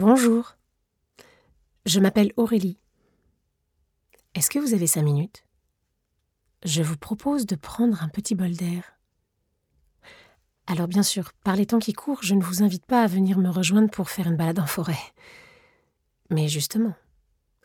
Bonjour. 0.00 0.54
Je 1.84 1.98
m'appelle 1.98 2.32
Aurélie. 2.36 2.78
Est-ce 4.36 4.48
que 4.48 4.60
vous 4.60 4.72
avez 4.72 4.86
cinq 4.86 5.02
minutes? 5.02 5.42
Je 6.64 6.84
vous 6.84 6.96
propose 6.96 7.46
de 7.46 7.56
prendre 7.56 8.00
un 8.00 8.08
petit 8.08 8.36
bol 8.36 8.52
d'air. 8.52 8.96
Alors 10.68 10.86
bien 10.86 11.02
sûr, 11.02 11.32
par 11.42 11.56
les 11.56 11.66
temps 11.66 11.80
qui 11.80 11.94
courent, 11.94 12.22
je 12.22 12.36
ne 12.36 12.44
vous 12.44 12.62
invite 12.62 12.86
pas 12.86 13.02
à 13.02 13.08
venir 13.08 13.38
me 13.38 13.48
rejoindre 13.48 13.90
pour 13.90 14.08
faire 14.08 14.28
une 14.28 14.36
balade 14.36 14.60
en 14.60 14.68
forêt. 14.68 15.02
Mais 16.30 16.46
justement, 16.46 16.94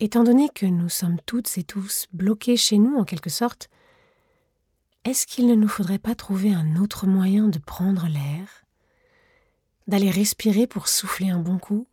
étant 0.00 0.24
donné 0.24 0.48
que 0.48 0.66
nous 0.66 0.88
sommes 0.88 1.20
toutes 1.26 1.56
et 1.58 1.62
tous 1.62 2.08
bloqués 2.12 2.56
chez 2.56 2.78
nous 2.78 2.96
en 2.96 3.04
quelque 3.04 3.30
sorte, 3.30 3.70
est-ce 5.04 5.28
qu'il 5.28 5.46
ne 5.46 5.54
nous 5.54 5.68
faudrait 5.68 6.00
pas 6.00 6.16
trouver 6.16 6.52
un 6.52 6.74
autre 6.74 7.06
moyen 7.06 7.46
de 7.46 7.60
prendre 7.60 8.08
l'air, 8.08 8.64
d'aller 9.86 10.10
respirer 10.10 10.66
pour 10.66 10.88
souffler 10.88 11.30
un 11.30 11.38
bon 11.38 11.60
coup? 11.60 11.86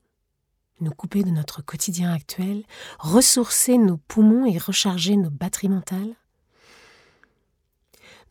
Nous 0.84 0.92
couper 0.92 1.24
de 1.24 1.30
notre 1.30 1.64
quotidien 1.64 2.14
actuel, 2.14 2.64
ressourcer 3.00 3.78
nos 3.78 3.98
poumons 3.98 4.46
et 4.46 4.58
recharger 4.58 5.16
nos 5.16 5.30
batteries 5.30 5.70
mentales 5.70 6.16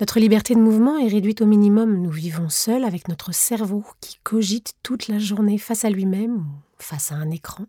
Notre 0.00 0.20
liberté 0.20 0.55
de 0.55 0.61
mouvement 0.61 0.98
est 0.98 1.09
réduite 1.09 1.42
au 1.42 1.47
minimum. 1.47 2.00
Nous 2.00 2.11
vivons 2.11 2.48
seuls 2.48 2.84
avec 2.84 3.09
notre 3.09 3.33
cerveau 3.33 3.84
qui 4.00 4.19
cogite 4.22 4.75
toute 4.83 5.09
la 5.09 5.19
journée 5.19 5.59
face 5.59 5.84
à 5.84 5.91
lui-même 5.91 6.36
ou 6.36 6.44
face 6.78 7.12
à 7.12 7.17
un 7.17 7.31
écran. 7.31 7.67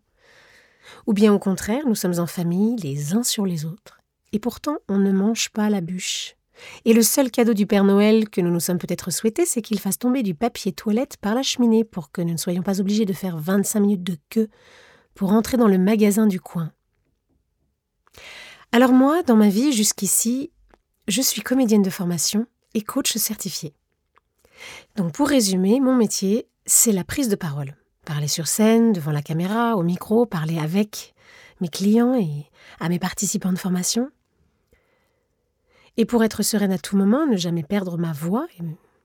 Ou 1.07 1.13
bien 1.13 1.33
au 1.33 1.39
contraire, 1.39 1.87
nous 1.87 1.95
sommes 1.95 2.19
en 2.19 2.27
famille, 2.27 2.75
les 2.77 3.13
uns 3.13 3.23
sur 3.23 3.45
les 3.45 3.65
autres. 3.65 3.99
Et 4.31 4.39
pourtant, 4.39 4.77
on 4.89 4.97
ne 4.97 5.11
mange 5.11 5.49
pas 5.49 5.69
la 5.69 5.81
bûche. 5.81 6.35
Et 6.85 6.93
le 6.93 7.01
seul 7.01 7.31
cadeau 7.31 7.53
du 7.53 7.65
Père 7.65 7.83
Noël 7.83 8.29
que 8.29 8.41
nous 8.41 8.51
nous 8.51 8.59
sommes 8.59 8.77
peut-être 8.77 9.11
souhaité, 9.11 9.45
c'est 9.45 9.61
qu'il 9.61 9.79
fasse 9.79 9.99
tomber 9.99 10.23
du 10.23 10.35
papier 10.35 10.71
toilette 10.71 11.17
par 11.17 11.35
la 11.35 11.43
cheminée 11.43 11.83
pour 11.83 12.11
que 12.11 12.21
nous 12.21 12.33
ne 12.33 12.37
soyons 12.37 12.61
pas 12.61 12.79
obligés 12.79 13.05
de 13.05 13.13
faire 13.13 13.37
25 13.37 13.79
minutes 13.79 14.03
de 14.03 14.17
queue 14.29 14.49
pour 15.15 15.31
entrer 15.31 15.57
dans 15.57 15.67
le 15.67 15.77
magasin 15.77 16.27
du 16.27 16.39
coin. 16.39 16.71
Alors 18.71 18.91
moi, 18.91 19.23
dans 19.23 19.35
ma 19.35 19.49
vie 19.49 19.71
jusqu'ici, 19.71 20.51
je 21.07 21.21
suis 21.21 21.41
comédienne 21.41 21.81
de 21.81 21.89
formation 21.89 22.47
et 22.73 22.81
coach 22.81 23.17
certifié. 23.17 23.73
Donc 24.95 25.13
pour 25.13 25.27
résumer, 25.27 25.79
mon 25.79 25.95
métier, 25.95 26.47
c'est 26.65 26.91
la 26.91 27.03
prise 27.03 27.29
de 27.29 27.35
parole. 27.35 27.75
Parler 28.05 28.27
sur 28.27 28.47
scène, 28.47 28.93
devant 28.93 29.11
la 29.11 29.21
caméra, 29.21 29.75
au 29.77 29.83
micro, 29.83 30.25
parler 30.25 30.57
avec 30.59 31.13
mes 31.61 31.69
clients 31.69 32.15
et 32.15 32.49
à 32.79 32.89
mes 32.89 32.99
participants 32.99 33.53
de 33.53 33.59
formation. 33.59 34.09
Et 35.97 36.05
pour 36.05 36.23
être 36.23 36.43
sereine 36.43 36.71
à 36.71 36.77
tout 36.77 36.97
moment, 36.97 37.25
ne 37.27 37.37
jamais 37.37 37.63
perdre 37.63 37.97
ma 37.97 38.13
voix 38.13 38.47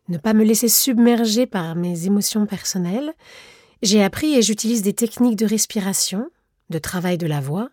ne 0.08 0.18
pas 0.18 0.32
me 0.32 0.44
laisser 0.44 0.68
submerger 0.68 1.46
par 1.46 1.76
mes 1.76 2.06
émotions 2.06 2.46
personnelles, 2.46 3.12
j'ai 3.82 4.02
appris 4.02 4.34
et 4.34 4.42
j'utilise 4.42 4.82
des 4.82 4.94
techniques 4.94 5.36
de 5.36 5.46
respiration, 5.46 6.30
de 6.70 6.78
travail 6.78 7.18
de 7.18 7.26
la 7.26 7.40
voix, 7.40 7.70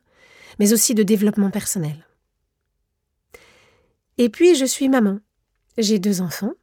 mais 0.59 0.73
aussi 0.73 0.93
de 0.93 1.03
développement 1.03 1.49
personnel. 1.49 2.05
Et 4.17 4.29
puis 4.29 4.55
je 4.55 4.65
suis 4.65 4.89
maman. 4.89 5.19
J'ai 5.77 5.99
deux 5.99 6.21
enfants, 6.21 6.53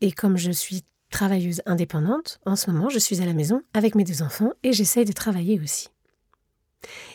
et 0.00 0.12
comme 0.12 0.36
je 0.36 0.52
suis 0.52 0.84
travailleuse 1.10 1.62
indépendante, 1.66 2.38
en 2.44 2.54
ce 2.54 2.70
moment 2.70 2.88
je 2.88 2.98
suis 2.98 3.20
à 3.22 3.26
la 3.26 3.32
maison 3.32 3.62
avec 3.74 3.94
mes 3.94 4.04
deux 4.04 4.22
enfants 4.22 4.52
et 4.62 4.72
j'essaye 4.72 5.04
de 5.04 5.12
travailler 5.12 5.60
aussi. 5.60 5.88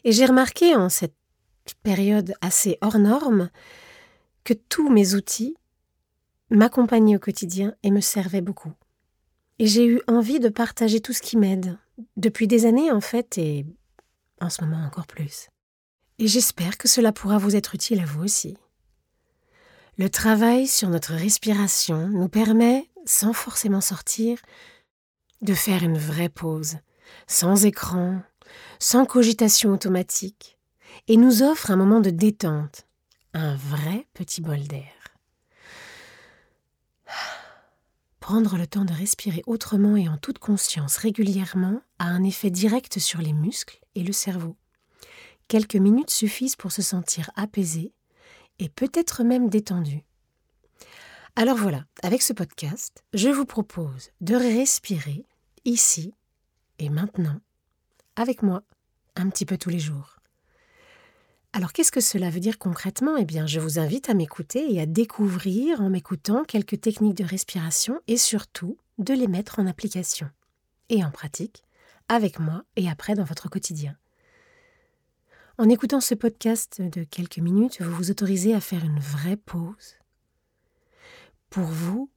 Et 0.03 0.11
j'ai 0.11 0.25
remarqué 0.25 0.75
en 0.75 0.89
cette 0.89 1.15
période 1.83 2.33
assez 2.41 2.77
hors 2.81 2.99
norme 2.99 3.49
que 4.43 4.53
tous 4.53 4.89
mes 4.89 5.15
outils 5.15 5.55
m'accompagnaient 6.49 7.15
au 7.15 7.19
quotidien 7.19 7.75
et 7.83 7.91
me 7.91 8.01
servaient 8.01 8.41
beaucoup. 8.41 8.73
Et 9.59 9.67
j'ai 9.67 9.85
eu 9.85 10.01
envie 10.07 10.39
de 10.39 10.49
partager 10.49 10.99
tout 10.99 11.13
ce 11.13 11.21
qui 11.21 11.37
m'aide, 11.37 11.77
depuis 12.17 12.47
des 12.47 12.65
années 12.65 12.91
en 12.91 13.01
fait, 13.01 13.37
et 13.37 13.65
en 14.41 14.49
ce 14.49 14.63
moment 14.63 14.83
encore 14.83 15.07
plus. 15.07 15.49
Et 16.19 16.27
j'espère 16.27 16.77
que 16.77 16.87
cela 16.87 17.11
pourra 17.11 17.37
vous 17.37 17.55
être 17.55 17.75
utile 17.75 17.99
à 17.99 18.05
vous 18.05 18.23
aussi. 18.23 18.57
Le 19.97 20.09
travail 20.09 20.67
sur 20.67 20.89
notre 20.89 21.13
respiration 21.13 22.07
nous 22.09 22.29
permet, 22.29 22.89
sans 23.05 23.33
forcément 23.33 23.81
sortir, 23.81 24.39
de 25.41 25.53
faire 25.53 25.83
une 25.83 25.97
vraie 25.97 26.29
pause, 26.29 26.77
sans 27.27 27.65
écran, 27.65 28.21
sans 28.79 29.05
cogitation 29.05 29.71
automatique, 29.71 30.57
et 31.07 31.17
nous 31.17 31.43
offre 31.43 31.71
un 31.71 31.75
moment 31.75 31.99
de 31.99 32.09
détente, 32.09 32.87
un 33.33 33.55
vrai 33.55 34.07
petit 34.13 34.41
bol 34.41 34.59
d'air. 34.67 34.93
Prendre 38.19 38.57
le 38.57 38.67
temps 38.67 38.85
de 38.85 38.93
respirer 38.93 39.43
autrement 39.47 39.97
et 39.97 40.07
en 40.07 40.17
toute 40.17 40.39
conscience 40.39 40.97
régulièrement 40.97 41.81
a 41.99 42.05
un 42.05 42.23
effet 42.23 42.49
direct 42.51 42.99
sur 42.99 43.19
les 43.19 43.33
muscles 43.33 43.79
et 43.95 44.03
le 44.03 44.13
cerveau. 44.13 44.55
Quelques 45.49 45.75
minutes 45.75 46.09
suffisent 46.09 46.55
pour 46.55 46.71
se 46.71 46.81
sentir 46.81 47.31
apaisé 47.35 47.93
et 48.59 48.69
peut-être 48.69 49.23
même 49.23 49.49
détendu. 49.49 50.03
Alors 51.35 51.57
voilà, 51.57 51.85
avec 52.01 52.21
ce 52.21 52.31
podcast, 52.31 53.03
je 53.13 53.27
vous 53.27 53.45
propose 53.45 54.11
de 54.21 54.35
respirer 54.35 55.25
ici 55.65 56.13
et 56.79 56.89
maintenant, 56.89 57.39
avec 58.15 58.41
moi, 58.41 58.63
un 59.15 59.29
petit 59.29 59.45
peu 59.45 59.57
tous 59.57 59.69
les 59.69 59.79
jours. 59.79 60.19
Alors 61.55 61.71
qu'est-ce 61.71 61.91
que 61.91 62.01
cela 62.01 62.31
veut 62.31 62.39
dire 62.39 62.57
concrètement? 62.57 63.15
Eh 63.15 63.25
bien, 63.25 63.45
je 63.45 63.59
vous 63.59 63.77
invite 63.77 64.09
à 64.09 64.15
m'écouter 64.15 64.73
et 64.73 64.81
à 64.81 64.87
découvrir 64.87 65.81
en 65.81 65.89
m'écoutant 65.91 66.43
quelques 66.43 66.81
techniques 66.81 67.13
de 67.15 67.23
respiration 67.23 68.01
et 68.07 68.17
surtout 68.17 68.79
de 68.97 69.13
les 69.13 69.27
mettre 69.27 69.59
en 69.59 69.67
application 69.67 70.27
et 70.89 71.03
en 71.03 71.11
pratique 71.11 71.63
avec 72.09 72.39
moi 72.39 72.63
et 72.75 72.89
après 72.89 73.13
dans 73.13 73.23
votre 73.23 73.49
quotidien. 73.49 73.95
En 75.59 75.69
écoutant 75.69 76.01
ce 76.01 76.15
podcast 76.15 76.81
de 76.81 77.03
quelques 77.03 77.37
minutes, 77.37 77.83
vous 77.83 77.93
vous 77.93 78.09
autorisez 78.09 78.55
à 78.55 78.59
faire 78.59 78.83
une 78.83 78.99
vraie 78.99 79.37
pause 79.37 79.95
pour 81.51 81.65
vous 81.65 82.09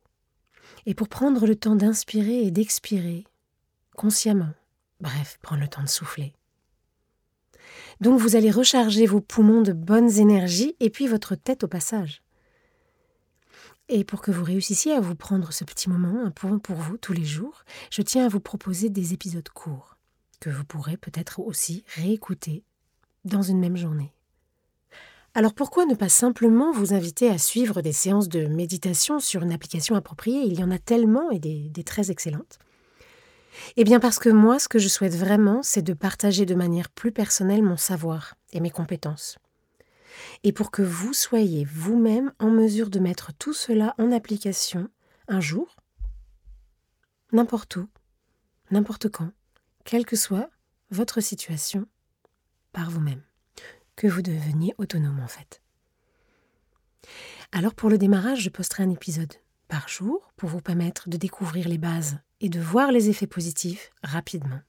et 0.87 0.95
pour 0.95 1.09
prendre 1.09 1.47
le 1.47 1.57
temps 1.57 1.77
d'inspirer 1.77 2.47
et 2.47 2.51
d'expirer 2.51 3.25
consciemment. 3.95 4.55
Bref, 5.01 5.39
prendre 5.43 5.61
le 5.61 5.69
temps 5.69 5.83
de 5.83 5.89
souffler. 5.89 6.33
Donc 8.01 8.21
vous 8.21 8.37
allez 8.37 8.51
recharger 8.51 9.07
vos 9.07 9.21
poumons 9.21 9.63
de 9.63 9.73
bonnes 9.73 10.19
énergies 10.19 10.77
et 10.81 10.91
puis 10.91 11.07
votre 11.07 11.35
tête 11.35 11.65
au 11.65 11.69
passage. 11.69 12.23
Et 13.89 14.03
pour 14.03 14.21
que 14.21 14.33
vous 14.33 14.45
réussissiez 14.45 14.93
à 14.93 15.01
vous 15.01 15.15
prendre 15.15 15.53
ce 15.53 15.65
petit 15.65 15.89
moment, 15.89 16.31
point 16.33 16.59
pour 16.59 16.77
vous 16.77 16.97
tous 16.97 17.13
les 17.13 17.25
jours, 17.25 17.65
je 17.91 18.03
tiens 18.03 18.27
à 18.27 18.29
vous 18.29 18.41
proposer 18.41 18.91
des 18.91 19.13
épisodes 19.13 19.49
courts, 19.49 19.97
que 20.41 20.51
vous 20.51 20.65
pourrez 20.65 20.97
peut-être 20.97 21.39
aussi 21.39 21.85
réécouter 21.95 22.65
dans 23.25 23.43
une 23.43 23.61
même 23.61 23.77
journée. 23.77 24.13
Alors 25.35 25.55
pourquoi 25.55 25.85
ne 25.85 25.95
pas 25.95 26.09
simplement 26.09 26.73
vous 26.73 26.95
inviter 26.95 27.29
à 27.29 27.39
suivre 27.39 27.83
des 27.83 27.93
séances 27.93 28.29
de 28.29 28.47
méditation 28.47 29.21
sur 29.21 29.43
une 29.43 29.53
application 29.53 29.95
appropriée? 29.95 30.43
Il 30.47 30.59
y 30.59 30.65
en 30.65 30.71
a 30.71 30.79
tellement 30.79 31.31
et 31.31 31.39
des, 31.39 31.69
des 31.69 31.85
très 31.85 32.11
excellentes. 32.11 32.59
Eh 33.77 33.85
bien 33.85 34.01
parce 34.01 34.19
que 34.19 34.29
moi, 34.29 34.59
ce 34.59 34.69
que 34.69 34.79
je 34.79 34.89
souhaite 34.89 35.15
vraiment, 35.15 35.63
c'est 35.63 35.83
de 35.83 35.95
partager 35.95 36.47
de 36.47 36.55
manière 36.55 36.89
plus 36.89 37.13
personnelle 37.13 37.63
mon 37.63 37.77
savoir 37.77 38.35
et 38.53 38.61
mes 38.61 38.71
compétences. 38.71 39.39
Et 40.45 40.53
pour 40.53 40.71
que 40.71 40.83
vous 40.83 41.13
soyez 41.13 41.65
vous-même 41.65 42.33
en 42.39 42.51
mesure 42.51 42.91
de 42.91 42.99
mettre 42.99 43.33
tout 43.35 43.53
cela 43.53 43.95
en 43.99 44.13
application 44.13 44.89
un 45.29 45.41
jour, 45.41 45.77
n'importe 47.33 47.77
où, 47.77 47.89
n'importe 48.71 49.09
quand, 49.09 49.31
quelle 49.85 50.07
que 50.07 50.17
soit 50.17 50.51
votre 50.91 51.21
situation, 51.21 51.87
par 52.73 52.91
vous-même, 52.91 53.23
que 53.97 54.07
vous 54.07 54.23
deveniez 54.23 54.75
autonome 54.79 55.21
en 55.21 55.29
fait. 55.29 55.63
Alors 57.53 57.75
pour 57.75 57.91
le 57.91 57.99
démarrage, 57.99 58.41
je 58.41 58.51
posterai 58.51 58.83
un 58.83 58.91
épisode 58.91 59.35
par 59.69 59.89
jour 59.89 60.33
pour 60.37 60.49
vous 60.49 60.61
permettre 60.61 61.09
de 61.09 61.17
découvrir 61.17 61.69
les 61.69 61.79
bases 61.79 62.19
et 62.41 62.49
de 62.49 62.61
voir 62.61 62.93
les 62.93 63.09
effets 63.09 63.27
positifs 63.27 63.91
rapidement. 64.03 64.61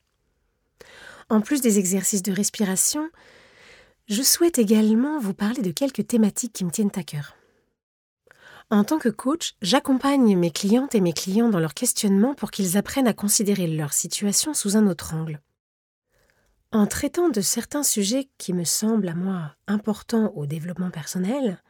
En 1.30 1.42
plus 1.42 1.62
des 1.62 1.80
exercices 1.80 2.24
de 2.24 2.32
respiration, 2.32 3.10
je 4.08 4.22
souhaite 4.22 4.58
également 4.58 5.20
vous 5.20 5.34
parler 5.34 5.62
de 5.62 5.72
quelques 5.72 6.08
thématiques 6.08 6.54
qui 6.54 6.64
me 6.64 6.72
tiennent 6.72 6.92
à 6.96 7.04
cœur. 7.04 7.36
En 8.70 8.84
tant 8.84 9.00
que 9.00 9.10
coach, 9.10 9.56
j'accompagne 9.62 10.38
mes 10.38 10.52
clientes 10.52 10.96
et 10.96 11.02
mes 11.02 11.14
clients 11.14 11.50
dans 11.50 11.60
leur 11.60 11.74
questionnement 11.74 12.34
pour 12.34 12.52
qu'ils 12.52 12.78
apprennent 12.78 13.08
à 13.08 13.14
considérer 13.14 13.68
leur 13.68 13.94
situation 13.94 14.54
sous 14.54 14.76
un 14.76 14.88
autre 14.88 15.14
angle. 15.14 15.42
En 16.74 16.86
traitant 16.86 17.30
de 17.30 17.40
certains 17.40 17.84
sujets 17.84 18.30
qui 18.38 18.52
me 18.52 18.66
semblent 18.66 19.08
à 19.08 19.16
moi 19.16 19.56
importants 19.68 20.34
au 20.36 20.46
développement 20.46 20.92
personnel, 20.92 21.62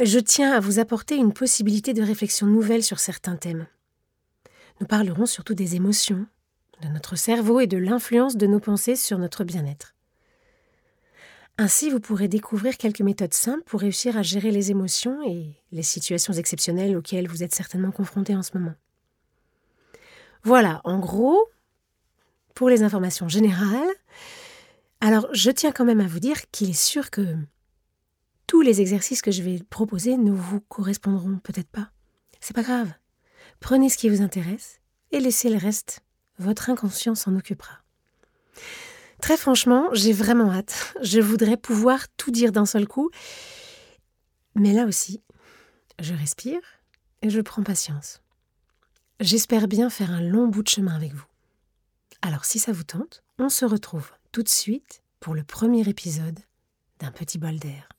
je 0.00 0.18
tiens 0.18 0.52
à 0.52 0.60
vous 0.60 0.78
apporter 0.78 1.16
une 1.16 1.32
possibilité 1.32 1.94
de 1.94 2.02
réflexion 2.02 2.46
nouvelle 2.46 2.82
sur 2.82 2.98
certains 2.98 3.36
thèmes. 3.36 3.66
Nous 4.80 4.86
parlerons 4.86 5.26
surtout 5.26 5.54
des 5.54 5.76
émotions, 5.76 6.26
de 6.80 6.88
notre 6.88 7.16
cerveau 7.16 7.60
et 7.60 7.66
de 7.66 7.76
l'influence 7.76 8.36
de 8.36 8.46
nos 8.46 8.60
pensées 8.60 8.96
sur 8.96 9.18
notre 9.18 9.44
bien-être. 9.44 9.94
Ainsi, 11.58 11.90
vous 11.90 12.00
pourrez 12.00 12.28
découvrir 12.28 12.78
quelques 12.78 13.02
méthodes 13.02 13.34
simples 13.34 13.62
pour 13.64 13.80
réussir 13.80 14.16
à 14.16 14.22
gérer 14.22 14.50
les 14.50 14.70
émotions 14.70 15.22
et 15.22 15.54
les 15.70 15.82
situations 15.82 16.32
exceptionnelles 16.32 16.96
auxquelles 16.96 17.28
vous 17.28 17.42
êtes 17.42 17.54
certainement 17.54 17.92
confrontés 17.92 18.34
en 18.34 18.42
ce 18.42 18.56
moment. 18.56 18.74
Voilà, 20.42 20.80
en 20.84 20.98
gros, 20.98 21.38
pour 22.54 22.68
les 22.68 22.82
informations 22.82 23.28
générales. 23.28 23.94
Alors, 25.00 25.28
je 25.32 25.50
tiens 25.50 25.72
quand 25.72 25.84
même 25.84 26.00
à 26.00 26.06
vous 26.06 26.20
dire 26.20 26.50
qu'il 26.50 26.70
est 26.70 26.72
sûr 26.72 27.10
que 27.10 27.36
tous 28.46 28.60
les 28.60 28.80
exercices 28.80 29.22
que 29.22 29.30
je 29.30 29.42
vais 29.42 29.60
proposer 29.70 30.16
ne 30.16 30.32
vous 30.32 30.60
correspondront 30.60 31.38
peut-être 31.38 31.70
pas. 31.70 31.90
C'est 32.40 32.54
pas 32.54 32.62
grave. 32.62 32.92
Prenez 33.60 33.88
ce 33.88 33.96
qui 33.96 34.08
vous 34.08 34.22
intéresse 34.22 34.80
et 35.10 35.20
laissez 35.20 35.48
le 35.48 35.58
reste. 35.58 36.00
Votre 36.38 36.70
inconscient 36.70 37.14
s'en 37.14 37.36
occupera. 37.36 37.78
Très 39.20 39.36
franchement, 39.36 39.88
j'ai 39.92 40.12
vraiment 40.12 40.50
hâte. 40.50 40.94
Je 41.02 41.20
voudrais 41.20 41.56
pouvoir 41.56 42.08
tout 42.16 42.30
dire 42.30 42.50
d'un 42.50 42.66
seul 42.66 42.88
coup. 42.88 43.10
Mais 44.56 44.72
là 44.72 44.84
aussi, 44.84 45.22
je 46.00 46.14
respire 46.14 46.60
et 47.22 47.30
je 47.30 47.40
prends 47.40 47.62
patience. 47.62 48.20
J'espère 49.20 49.68
bien 49.68 49.88
faire 49.90 50.10
un 50.10 50.20
long 50.20 50.48
bout 50.48 50.64
de 50.64 50.68
chemin 50.68 50.96
avec 50.96 51.14
vous. 51.14 51.24
Alors 52.22 52.44
si 52.44 52.58
ça 52.58 52.72
vous 52.72 52.82
tente, 52.82 53.22
on 53.38 53.48
se 53.48 53.64
retrouve 53.64 54.10
tout 54.32 54.42
de 54.42 54.48
suite 54.48 55.02
pour 55.20 55.34
le 55.34 55.44
premier 55.44 55.88
épisode 55.88 56.40
d'un 56.98 57.12
petit 57.12 57.38
bol 57.38 57.58
d'air. 57.58 57.91